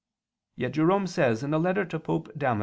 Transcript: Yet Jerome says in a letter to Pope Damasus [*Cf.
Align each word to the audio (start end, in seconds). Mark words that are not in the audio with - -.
Yet 0.55 0.71
Jerome 0.71 1.05
says 1.05 1.43
in 1.43 1.53
a 1.53 1.59
letter 1.59 1.85
to 1.85 1.99
Pope 1.99 2.29
Damasus 2.35 2.57
[*Cf. 2.57 2.59